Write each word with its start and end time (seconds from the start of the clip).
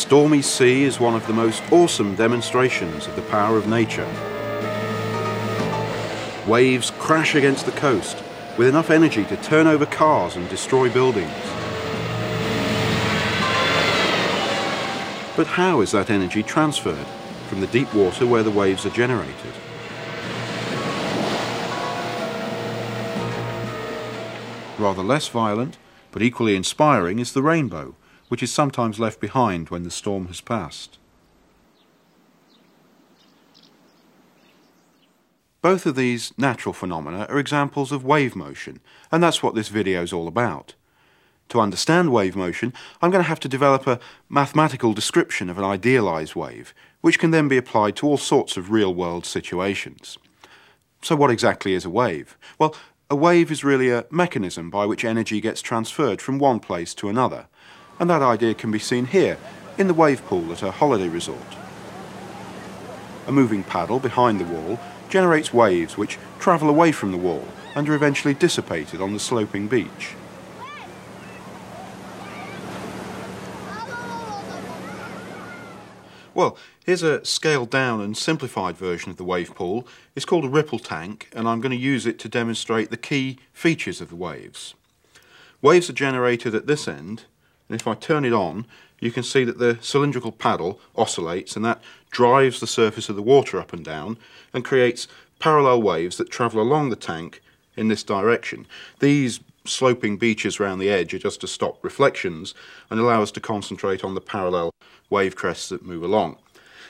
stormy 0.00 0.40
sea 0.40 0.84
is 0.84 0.98
one 0.98 1.14
of 1.14 1.26
the 1.26 1.32
most 1.32 1.62
awesome 1.70 2.14
demonstrations 2.14 3.06
of 3.06 3.14
the 3.16 3.22
power 3.22 3.58
of 3.58 3.68
nature. 3.68 4.08
Waves 6.48 6.90
crash 6.92 7.34
against 7.34 7.66
the 7.66 7.72
coast 7.72 8.16
with 8.56 8.66
enough 8.66 8.88
energy 8.88 9.26
to 9.26 9.36
turn 9.36 9.66
over 9.66 9.84
cars 9.84 10.36
and 10.36 10.48
destroy 10.48 10.90
buildings. 10.90 11.30
But 15.36 15.46
how 15.46 15.82
is 15.82 15.92
that 15.92 16.08
energy 16.08 16.42
transferred 16.42 17.06
from 17.50 17.60
the 17.60 17.66
deep 17.66 17.92
water 17.92 18.26
where 18.26 18.42
the 18.42 18.50
waves 18.50 18.86
are 18.86 18.90
generated? 18.90 19.52
Rather 24.78 25.02
less 25.02 25.28
violent, 25.28 25.76
but 26.10 26.22
equally 26.22 26.56
inspiring, 26.56 27.18
is 27.18 27.34
the 27.34 27.42
rainbow, 27.42 27.94
which 28.30 28.44
is 28.44 28.52
sometimes 28.52 29.00
left 29.00 29.18
behind 29.18 29.70
when 29.70 29.82
the 29.82 29.90
storm 29.90 30.28
has 30.28 30.40
passed. 30.40 30.98
Both 35.60 35.84
of 35.84 35.96
these 35.96 36.32
natural 36.38 36.72
phenomena 36.72 37.26
are 37.28 37.40
examples 37.40 37.90
of 37.90 38.04
wave 38.04 38.36
motion, 38.36 38.78
and 39.10 39.20
that's 39.20 39.42
what 39.42 39.56
this 39.56 39.66
video 39.68 40.02
is 40.02 40.12
all 40.12 40.28
about. 40.28 40.74
To 41.48 41.60
understand 41.60 42.12
wave 42.12 42.36
motion, 42.36 42.72
I'm 43.02 43.10
going 43.10 43.24
to 43.24 43.28
have 43.28 43.40
to 43.40 43.48
develop 43.48 43.88
a 43.88 43.98
mathematical 44.28 44.92
description 44.92 45.50
of 45.50 45.58
an 45.58 45.64
idealized 45.64 46.36
wave, 46.36 46.72
which 47.00 47.18
can 47.18 47.32
then 47.32 47.48
be 47.48 47.56
applied 47.56 47.96
to 47.96 48.06
all 48.06 48.16
sorts 48.16 48.56
of 48.56 48.70
real-world 48.70 49.26
situations. 49.26 50.18
So 51.02 51.16
what 51.16 51.32
exactly 51.32 51.74
is 51.74 51.84
a 51.84 51.90
wave? 51.90 52.38
Well, 52.60 52.76
a 53.10 53.16
wave 53.16 53.50
is 53.50 53.64
really 53.64 53.90
a 53.90 54.06
mechanism 54.08 54.70
by 54.70 54.86
which 54.86 55.04
energy 55.04 55.40
gets 55.40 55.60
transferred 55.60 56.22
from 56.22 56.38
one 56.38 56.60
place 56.60 56.94
to 56.94 57.08
another, 57.08 57.48
and 58.00 58.08
that 58.08 58.22
idea 58.22 58.54
can 58.54 58.72
be 58.72 58.78
seen 58.78 59.04
here, 59.04 59.38
in 59.78 59.86
the 59.86 59.94
wave 59.94 60.24
pool 60.26 60.50
at 60.50 60.62
a 60.62 60.70
holiday 60.70 61.08
resort. 61.08 61.56
A 63.26 63.32
moving 63.32 63.62
paddle 63.62 64.00
behind 64.00 64.40
the 64.40 64.44
wall 64.44 64.80
generates 65.08 65.54
waves 65.54 65.96
which 65.96 66.18
travel 66.38 66.68
away 66.68 66.92
from 66.92 67.12
the 67.12 67.18
wall 67.18 67.46
and 67.74 67.88
are 67.88 67.94
eventually 67.94 68.34
dissipated 68.34 69.00
on 69.00 69.12
the 69.12 69.20
sloping 69.20 69.68
beach. 69.68 70.14
Well, 76.32 76.56
here's 76.84 77.02
a 77.02 77.24
scaled 77.24 77.70
down 77.70 78.00
and 78.00 78.16
simplified 78.16 78.76
version 78.76 79.10
of 79.10 79.18
the 79.18 79.24
wave 79.24 79.54
pool. 79.54 79.86
It's 80.14 80.24
called 80.24 80.44
a 80.44 80.48
ripple 80.48 80.78
tank 80.78 81.28
and 81.34 81.46
I'm 81.46 81.60
going 81.60 81.70
to 81.70 81.76
use 81.76 82.06
it 82.06 82.18
to 82.20 82.28
demonstrate 82.28 82.90
the 82.90 82.96
key 82.96 83.38
features 83.52 84.00
of 84.00 84.08
the 84.08 84.16
waves. 84.16 84.74
Waves 85.60 85.90
are 85.90 85.94
generated 85.94 86.54
at 86.54 86.66
this 86.66 86.88
end 86.88 87.24
and 87.70 87.80
if 87.80 87.86
I 87.86 87.94
turn 87.94 88.26
it 88.26 88.32
on 88.32 88.66
you 89.00 89.10
can 89.10 89.22
see 89.22 89.44
that 89.44 89.58
the 89.58 89.78
cylindrical 89.80 90.30
paddle 90.30 90.78
oscillates 90.94 91.56
and 91.56 91.64
that 91.64 91.82
drives 92.10 92.60
the 92.60 92.66
surface 92.66 93.08
of 93.08 93.16
the 93.16 93.22
water 93.22 93.58
up 93.58 93.72
and 93.72 93.84
down 93.84 94.18
and 94.52 94.64
creates 94.64 95.08
parallel 95.38 95.82
waves 95.82 96.18
that 96.18 96.30
travel 96.30 96.60
along 96.60 96.90
the 96.90 96.96
tank 96.96 97.42
in 97.76 97.88
this 97.88 98.02
direction. 98.02 98.66
These 98.98 99.40
sloping 99.64 100.18
beaches 100.18 100.60
around 100.60 100.78
the 100.78 100.90
edge 100.90 101.14
are 101.14 101.18
just 101.18 101.40
to 101.40 101.46
stop 101.46 101.82
reflections 101.82 102.54
and 102.90 103.00
allow 103.00 103.22
us 103.22 103.30
to 103.32 103.40
concentrate 103.40 104.04
on 104.04 104.14
the 104.14 104.20
parallel 104.20 104.70
wave 105.08 105.34
crests 105.34 105.70
that 105.70 105.84
move 105.84 106.02
along. 106.02 106.36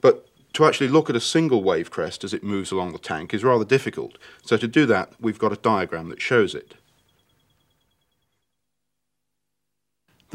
But 0.00 0.28
to 0.54 0.64
actually 0.64 0.88
look 0.88 1.10
at 1.10 1.16
a 1.16 1.20
single 1.20 1.62
wave 1.62 1.90
crest 1.90 2.24
as 2.24 2.32
it 2.32 2.42
moves 2.42 2.70
along 2.70 2.92
the 2.92 2.98
tank 2.98 3.34
is 3.34 3.44
rather 3.44 3.64
difficult. 3.64 4.16
So 4.42 4.56
to 4.56 4.68
do 4.68 4.86
that, 4.86 5.12
we've 5.20 5.38
got 5.38 5.52
a 5.52 5.56
diagram 5.56 6.08
that 6.10 6.22
shows 6.22 6.54
it. 6.54 6.74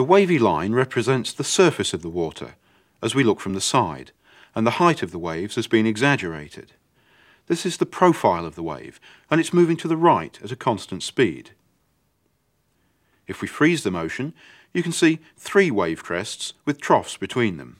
The 0.01 0.05
wavy 0.05 0.39
line 0.39 0.73
represents 0.73 1.31
the 1.31 1.43
surface 1.43 1.93
of 1.93 2.01
the 2.01 2.09
water 2.09 2.55
as 3.03 3.13
we 3.13 3.23
look 3.23 3.39
from 3.39 3.53
the 3.53 3.61
side, 3.61 4.11
and 4.55 4.65
the 4.65 4.79
height 4.81 5.03
of 5.03 5.11
the 5.11 5.19
waves 5.19 5.53
has 5.53 5.67
been 5.67 5.85
exaggerated. 5.85 6.73
This 7.45 7.67
is 7.67 7.77
the 7.77 7.85
profile 7.85 8.47
of 8.47 8.55
the 8.55 8.63
wave, 8.63 8.99
and 9.29 9.39
it's 9.39 9.53
moving 9.53 9.77
to 9.77 9.87
the 9.87 9.95
right 9.95 10.39
at 10.43 10.51
a 10.51 10.55
constant 10.55 11.03
speed. 11.03 11.51
If 13.27 13.43
we 13.43 13.47
freeze 13.47 13.83
the 13.83 13.91
motion, 13.91 14.33
you 14.73 14.81
can 14.81 14.91
see 14.91 15.19
three 15.37 15.69
wave 15.69 16.01
crests 16.01 16.53
with 16.65 16.81
troughs 16.81 17.15
between 17.15 17.57
them. 17.57 17.77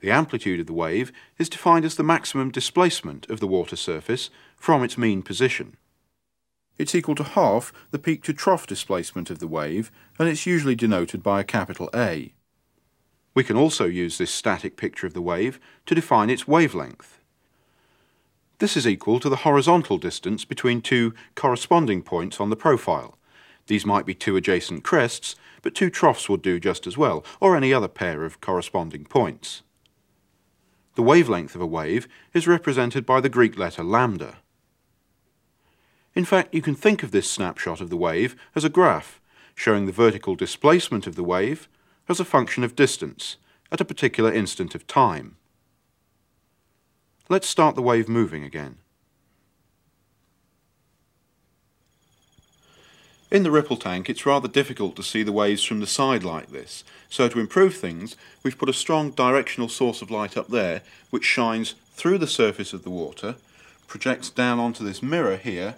The 0.00 0.10
amplitude 0.10 0.58
of 0.58 0.66
the 0.66 0.72
wave 0.72 1.12
is 1.38 1.48
defined 1.48 1.84
as 1.84 1.94
the 1.94 2.02
maximum 2.02 2.50
displacement 2.50 3.30
of 3.30 3.38
the 3.38 3.46
water 3.46 3.76
surface 3.76 4.28
from 4.56 4.82
its 4.82 4.98
mean 4.98 5.22
position. 5.22 5.76
It's 6.78 6.94
equal 6.94 7.14
to 7.16 7.24
half 7.24 7.72
the 7.90 7.98
peak 7.98 8.22
to 8.24 8.32
trough 8.32 8.66
displacement 8.66 9.30
of 9.30 9.38
the 9.38 9.46
wave 9.46 9.90
and 10.18 10.28
it's 10.28 10.46
usually 10.46 10.74
denoted 10.74 11.22
by 11.22 11.40
a 11.40 11.44
capital 11.44 11.88
A. 11.94 12.32
We 13.34 13.44
can 13.44 13.56
also 13.56 13.86
use 13.86 14.18
this 14.18 14.30
static 14.30 14.76
picture 14.76 15.06
of 15.06 15.14
the 15.14 15.22
wave 15.22 15.58
to 15.86 15.94
define 15.94 16.30
its 16.30 16.48
wavelength. 16.48 17.18
This 18.58 18.76
is 18.76 18.86
equal 18.86 19.20
to 19.20 19.28
the 19.28 19.36
horizontal 19.36 19.98
distance 19.98 20.44
between 20.44 20.80
two 20.80 21.14
corresponding 21.34 22.02
points 22.02 22.40
on 22.40 22.50
the 22.50 22.56
profile, 22.56 23.18
these 23.66 23.86
might 23.86 24.06
be 24.06 24.14
two 24.14 24.36
adjacent 24.36 24.84
crests, 24.84 25.36
but 25.62 25.74
two 25.74 25.90
troughs 25.90 26.28
would 26.28 26.42
do 26.42 26.60
just 26.60 26.86
as 26.86 26.98
well, 26.98 27.24
or 27.40 27.56
any 27.56 27.72
other 27.72 27.88
pair 27.88 28.24
of 28.24 28.40
corresponding 28.40 29.04
points. 29.04 29.62
The 30.96 31.02
wavelength 31.02 31.54
of 31.54 31.60
a 31.60 31.66
wave 31.66 32.06
is 32.32 32.46
represented 32.46 33.06
by 33.06 33.20
the 33.20 33.28
Greek 33.28 33.58
letter 33.58 33.82
lambda. 33.82 34.38
In 36.14 36.24
fact, 36.24 36.54
you 36.54 36.62
can 36.62 36.74
think 36.74 37.02
of 37.02 37.10
this 37.10 37.30
snapshot 37.30 37.80
of 37.80 37.90
the 37.90 37.96
wave 37.96 38.36
as 38.54 38.64
a 38.64 38.68
graph, 38.68 39.20
showing 39.54 39.86
the 39.86 39.92
vertical 39.92 40.36
displacement 40.36 41.06
of 41.06 41.16
the 41.16 41.24
wave 41.24 41.68
as 42.08 42.20
a 42.20 42.24
function 42.24 42.62
of 42.62 42.76
distance 42.76 43.36
at 43.72 43.80
a 43.80 43.84
particular 43.84 44.32
instant 44.32 44.74
of 44.74 44.86
time. 44.86 45.36
Let's 47.28 47.48
start 47.48 47.74
the 47.74 47.82
wave 47.82 48.08
moving 48.08 48.44
again. 48.44 48.76
In 53.30 53.42
the 53.42 53.50
ripple 53.50 53.76
tank 53.76 54.08
it's 54.08 54.26
rather 54.26 54.46
difficult 54.46 54.94
to 54.94 55.02
see 55.02 55.24
the 55.24 55.32
waves 55.32 55.64
from 55.64 55.80
the 55.80 55.88
side 55.88 56.22
like 56.22 56.52
this, 56.52 56.84
so 57.08 57.28
to 57.28 57.40
improve 57.40 57.74
things 57.74 58.14
we've 58.44 58.58
put 58.58 58.68
a 58.68 58.72
strong 58.72 59.10
directional 59.10 59.68
source 59.68 60.02
of 60.02 60.10
light 60.10 60.36
up 60.36 60.48
there 60.48 60.82
which 61.10 61.24
shines 61.24 61.74
through 61.94 62.18
the 62.18 62.28
surface 62.28 62.72
of 62.72 62.84
the 62.84 62.90
water, 62.90 63.34
projects 63.88 64.30
down 64.30 64.60
onto 64.60 64.84
this 64.84 65.02
mirror 65.02 65.36
here 65.36 65.74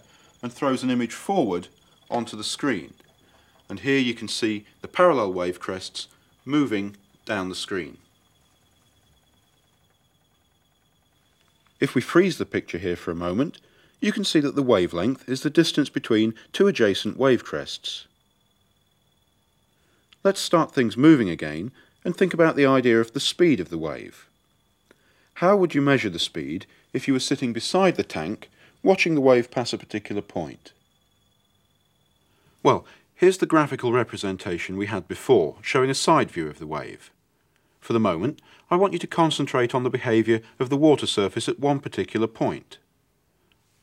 and 0.47 0.53
throws 0.53 0.85
an 0.85 0.91
image 0.91 1.13
forward 1.13 1.67
onto 2.09 2.37
the 2.37 2.45
screen. 2.45 2.95
And 3.69 3.81
here 3.81 3.99
you 3.99 4.15
can 4.15 4.29
see 4.29 4.65
the 4.81 4.87
parallel 4.87 5.33
wave 5.33 5.59
crests 5.59 6.07
moving 6.45 6.97
down 7.25 7.49
the 7.49 7.57
screen. 7.57 7.99
If 11.81 11.97
we 11.97 12.01
freeze 12.01 12.39
the 12.39 12.47
picture 12.47 12.79
here 12.79 12.95
for 12.95 13.11
a 13.11 13.17
moment, 13.17 13.59
you 14.01 14.13
can 14.13 14.23
see 14.23 14.39
that 14.39 14.55
the 14.55 14.63
wavelength 14.63 15.29
is 15.29 15.43
the 15.43 15.51
distance 15.51 15.89
between 15.89 16.33
two 16.53 16.69
adjacent 16.69 17.17
wave 17.17 17.43
crests. 17.43 18.07
Let's 20.23 20.41
start 20.41 20.71
things 20.71 20.97
moving 20.97 21.29
again 21.29 21.73
and 22.05 22.17
think 22.17 22.33
about 22.33 22.55
the 22.55 22.67
idea 22.67 23.01
of 23.01 23.15
the 23.15 23.19
speed 23.19 23.59
of 23.59 23.69
the 23.69 23.79
wave. 23.79 24.29
How 25.35 25.57
would 25.57 25.75
you 25.75 25.83
measure 25.83 26.09
the 26.09 26.21
speed 26.21 26.67
if 26.93 27.09
you 27.09 27.15
were 27.15 27.19
sitting 27.19 27.53
beside 27.53 27.97
the 27.97 28.05
tank 28.05 28.49
watching 28.87 29.17
the 29.17 29.21
wave 29.21 29.51
pass 29.51 29.73
a 29.73 29.79
particular 29.79 30.23
point? 30.23 30.73
Well, 32.63 32.87
here's 33.17 33.39
the 33.39 33.45
graphical 33.45 33.93
representation 33.93 34.77
we 34.77 34.87
had 34.87 35.09
before, 35.09 35.57
showing 35.61 35.91
a 35.91 35.95
side 35.95 36.31
view 36.31 36.49
of 36.49 36.61
the 36.61 36.69
wave. 36.69 37.11
For 37.81 37.93
the 37.93 38.01
moment, 38.01 38.41
I 38.71 38.77
want 38.77 38.93
you 38.93 39.01
to 39.01 39.07
concentrate 39.09 39.75
on 39.75 39.83
the 39.83 39.91
behaviour 39.91 40.41
of 40.61 40.71
the 40.71 40.77
water 40.77 41.07
surface 41.07 41.49
at 41.49 41.59
one 41.59 41.81
particular 41.81 42.29
point. 42.29 42.79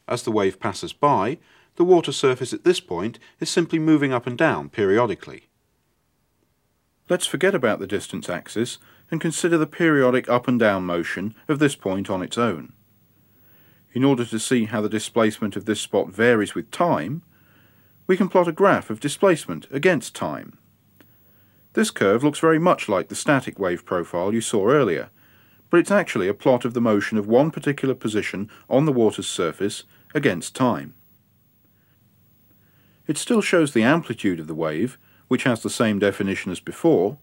As 0.08 0.24
the 0.24 0.32
wave 0.32 0.60
passes 0.62 0.94
by, 0.94 1.38
the 1.76 1.84
water 1.84 2.14
surface 2.14 2.54
at 2.54 2.64
this 2.64 2.80
point 2.80 3.20
is 3.42 3.50
simply 3.50 3.80
moving 3.80 4.14
up 4.14 4.26
and 4.26 4.38
down 4.38 4.70
periodically. 4.70 5.48
Let's 7.10 7.26
forget 7.26 7.54
about 7.54 7.80
the 7.80 7.88
distance 7.88 8.30
axis 8.30 8.78
and 9.12 9.20
consider 9.20 9.58
the 9.58 9.68
periodic 9.68 10.30
up 10.30 10.48
and 10.48 10.58
down 10.58 10.86
motion 10.86 11.36
of 11.50 11.60
this 11.60 11.76
point 11.76 12.10
on 12.10 12.22
its 12.22 12.38
own. 12.38 12.72
In 13.94 14.04
order 14.04 14.26
to 14.26 14.40
see 14.40 14.66
how 14.66 14.82
the 14.82 14.90
displacement 14.90 15.56
of 15.56 15.66
this 15.66 15.80
spot 15.80 16.10
varies 16.10 16.56
with 16.56 16.72
time, 16.72 17.22
we 18.08 18.18
can 18.18 18.28
plot 18.28 18.48
a 18.48 18.52
graph 18.52 18.90
of 18.90 19.00
displacement 19.00 19.68
against 19.72 20.16
time. 20.16 20.58
This 21.74 21.92
curve 21.92 22.24
looks 22.24 22.40
very 22.40 22.60
much 22.60 22.90
like 22.90 23.08
the 23.08 23.16
static 23.16 23.60
wave 23.60 23.86
profile 23.86 24.34
you 24.34 24.42
saw 24.42 24.68
earlier, 24.68 25.10
but 25.70 25.80
it's 25.80 25.92
actually 25.92 26.28
a 26.28 26.34
plot 26.34 26.66
of 26.66 26.74
the 26.74 26.82
motion 26.82 27.18
of 27.18 27.28
one 27.28 27.52
particular 27.52 27.94
position 27.94 28.50
on 28.70 28.86
the 28.86 28.92
water's 28.92 29.28
surface 29.28 29.84
against 30.14 30.56
time. 30.56 30.96
It 33.06 33.18
still 33.18 33.42
shows 33.42 33.74
the 33.74 33.84
amplitude 33.84 34.40
of 34.40 34.48
the 34.48 34.56
wave, 34.56 34.98
which 35.28 35.44
has 35.44 35.62
the 35.62 35.70
same 35.70 36.00
definition 36.00 36.52
as 36.52 36.60
before, 36.60 37.18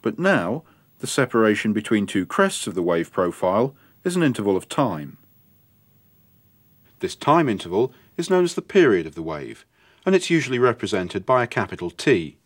but 0.00 0.18
now 0.18 0.64
the 1.00 1.06
separation 1.06 1.72
between 1.72 2.06
two 2.06 2.24
crests 2.24 2.66
of 2.66 2.74
the 2.74 2.82
wave 2.82 3.12
profile 3.12 3.74
is 4.04 4.16
an 4.16 4.22
interval 4.22 4.56
of 4.56 4.68
time. 4.68 5.18
This 7.00 7.14
time 7.14 7.48
interval 7.48 7.92
is 8.16 8.30
known 8.30 8.44
as 8.44 8.54
the 8.54 8.62
period 8.62 9.06
of 9.06 9.14
the 9.14 9.22
wave, 9.22 9.64
and 10.04 10.14
it's 10.14 10.30
usually 10.30 10.58
represented 10.58 11.26
by 11.26 11.42
a 11.42 11.48
capital 11.48 11.90
T. 11.90 12.38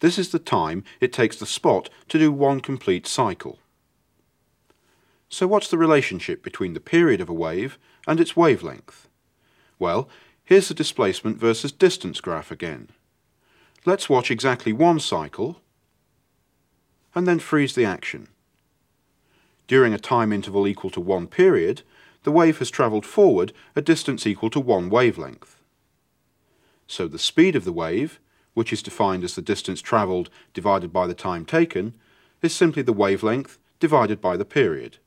This 0.00 0.18
is 0.18 0.30
the 0.30 0.38
time 0.38 0.84
it 1.00 1.12
takes 1.12 1.36
the 1.36 1.46
spot 1.46 1.88
to 2.08 2.18
do 2.18 2.30
one 2.30 2.60
complete 2.60 3.06
cycle. 3.06 3.58
So 5.28 5.46
what's 5.46 5.68
the 5.68 5.78
relationship 5.78 6.42
between 6.42 6.74
the 6.74 6.80
period 6.80 7.20
of 7.20 7.28
a 7.28 7.34
wave 7.34 7.78
and 8.06 8.20
its 8.20 8.36
wavelength? 8.36 9.08
Well, 9.78 10.08
here's 10.44 10.68
the 10.68 10.74
displacement 10.74 11.38
versus 11.38 11.72
distance 11.72 12.20
graph 12.20 12.50
again. 12.50 12.90
Let's 13.84 14.08
watch 14.08 14.30
exactly 14.30 14.72
one 14.72 15.00
cycle 15.00 15.60
and 17.14 17.26
then 17.26 17.38
freeze 17.38 17.74
the 17.74 17.84
action. 17.84 18.28
During 19.66 19.92
a 19.92 19.98
time 19.98 20.32
interval 20.32 20.66
equal 20.66 20.90
to 20.90 21.00
one 21.00 21.26
period, 21.26 21.82
the 22.26 22.32
wave 22.32 22.58
has 22.58 22.72
travelled 22.72 23.06
forward 23.06 23.52
a 23.76 23.80
distance 23.80 24.26
equal 24.26 24.50
to 24.50 24.58
one 24.58 24.90
wavelength. 24.90 25.62
So 26.88 27.06
the 27.06 27.20
speed 27.20 27.54
of 27.54 27.64
the 27.64 27.72
wave, 27.72 28.18
which 28.52 28.72
is 28.72 28.82
defined 28.82 29.22
as 29.22 29.36
the 29.36 29.42
distance 29.42 29.80
travelled 29.80 30.28
divided 30.52 30.92
by 30.92 31.06
the 31.06 31.14
time 31.14 31.44
taken, 31.44 31.94
is 32.42 32.52
simply 32.52 32.82
the 32.82 32.92
wavelength 32.92 33.58
divided 33.78 34.20
by 34.20 34.36
the 34.36 34.44
period. 34.44 34.98